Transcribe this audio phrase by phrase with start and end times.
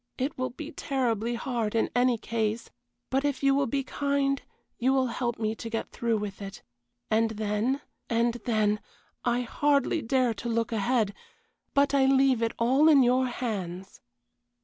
[0.17, 2.71] It will be terribly hard in any case,
[3.11, 4.41] but if you will be kind
[4.79, 6.63] you will help me to get through with it,
[7.11, 8.79] and then, and then
[9.23, 11.13] I hardly dare to look ahead
[11.75, 14.01] but I leave it all in your hands.